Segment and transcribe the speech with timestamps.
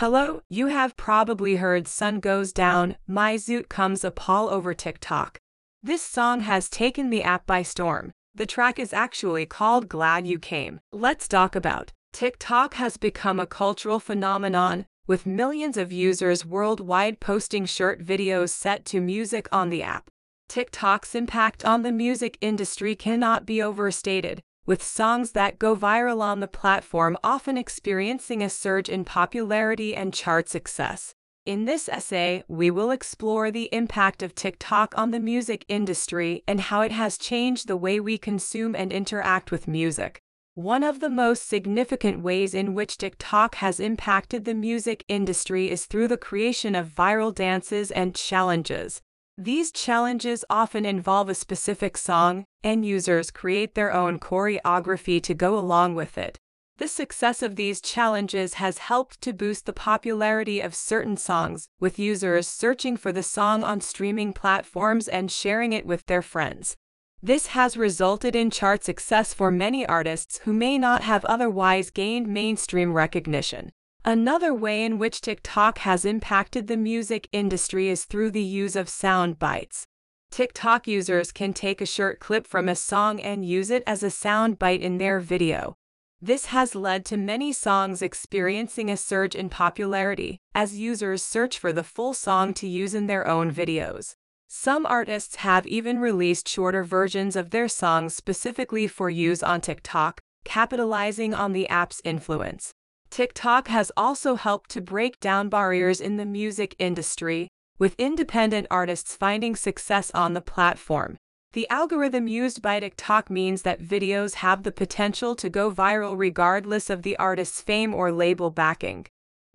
[0.00, 5.38] Hello, you have probably heard Sun Goes Down, My Zoot Comes Up all over TikTok.
[5.82, 8.12] This song has taken the app by storm.
[8.34, 10.80] The track is actually called Glad You Came.
[10.90, 11.92] Let's talk about.
[12.14, 18.86] TikTok has become a cultural phenomenon, with millions of users worldwide posting short videos set
[18.86, 20.08] to music on the app.
[20.48, 26.40] TikTok's impact on the music industry cannot be overstated, with songs that go viral on
[26.40, 31.14] the platform often experiencing a surge in popularity and chart success.
[31.46, 36.60] In this essay, we will explore the impact of TikTok on the music industry and
[36.60, 40.20] how it has changed the way we consume and interact with music.
[40.54, 45.86] One of the most significant ways in which TikTok has impacted the music industry is
[45.86, 49.00] through the creation of viral dances and challenges.
[49.42, 55.58] These challenges often involve a specific song, and users create their own choreography to go
[55.58, 56.36] along with it.
[56.76, 61.98] The success of these challenges has helped to boost the popularity of certain songs, with
[61.98, 66.76] users searching for the song on streaming platforms and sharing it with their friends.
[67.22, 72.28] This has resulted in chart success for many artists who may not have otherwise gained
[72.28, 73.72] mainstream recognition.
[74.04, 78.88] Another way in which TikTok has impacted the music industry is through the use of
[78.88, 79.84] sound bites.
[80.30, 84.10] TikTok users can take a short clip from a song and use it as a
[84.10, 85.74] sound bite in their video.
[86.22, 91.72] This has led to many songs experiencing a surge in popularity as users search for
[91.72, 94.14] the full song to use in their own videos.
[94.48, 100.20] Some artists have even released shorter versions of their songs specifically for use on TikTok,
[100.44, 102.72] capitalizing on the app's influence.
[103.10, 109.16] TikTok has also helped to break down barriers in the music industry, with independent artists
[109.16, 111.16] finding success on the platform.
[111.52, 116.88] The algorithm used by TikTok means that videos have the potential to go viral regardless
[116.88, 119.06] of the artist's fame or label backing.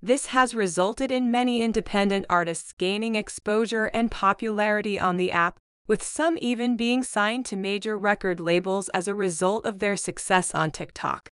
[0.02, 5.57] This has resulted in many independent artists gaining exposure and popularity on the app,
[5.88, 10.54] with some even being signed to major record labels as a result of their success
[10.54, 11.30] on TikTok.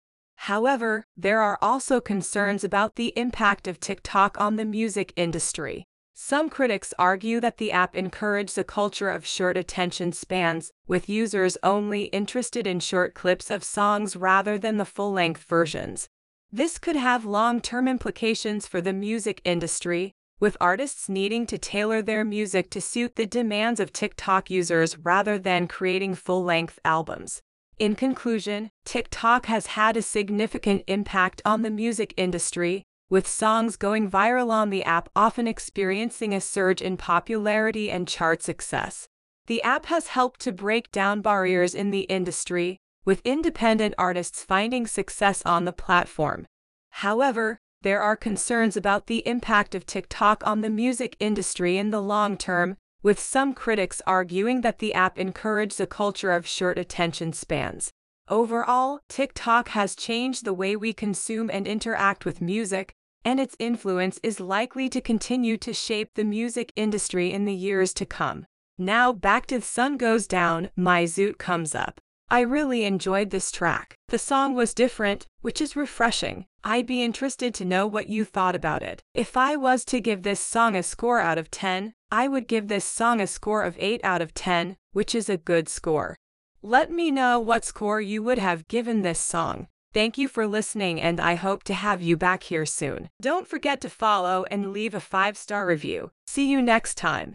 [0.44, 5.84] However, there are also concerns about the impact of TikTok on the music industry.
[6.14, 11.58] Some critics argue that the app encouraged a culture of short attention spans, with users
[11.62, 16.08] only interested in short clips of songs rather than the full length versions.
[16.50, 22.00] This could have long term implications for the music industry, with artists needing to tailor
[22.00, 27.42] their music to suit the demands of TikTok users rather than creating full length albums.
[27.80, 34.10] In conclusion, TikTok has had a significant impact on the music industry, with songs going
[34.10, 39.08] viral on the app often experiencing a surge in popularity and chart success.
[39.46, 44.86] The app has helped to break down barriers in the industry, with independent artists finding
[44.86, 46.44] success on the platform.
[46.90, 52.02] However, there are concerns about the impact of TikTok on the music industry in the
[52.02, 57.32] long term, with some critics arguing that the app encourages a culture of short attention
[57.32, 57.90] spans.
[58.28, 62.92] Overall, TikTok has changed the way we consume and interact with music,
[63.24, 67.92] and its influence is likely to continue to shape the music industry in the years
[67.94, 68.46] to come.
[68.78, 72.00] Now back to The Sun Goes Down, My Zoot Comes Up.
[72.32, 73.96] I really enjoyed this track.
[74.06, 76.46] The song was different, which is refreshing.
[76.62, 79.02] I'd be interested to know what you thought about it.
[79.14, 82.68] If I was to give this song a score out of 10, I would give
[82.68, 86.16] this song a score of 8 out of 10, which is a good score.
[86.62, 89.66] Let me know what score you would have given this song.
[89.92, 93.08] Thank you for listening and I hope to have you back here soon.
[93.20, 96.12] Don't forget to follow and leave a 5-star review.
[96.28, 97.34] See you next time.